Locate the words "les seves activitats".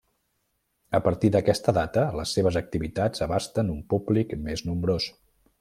2.21-3.27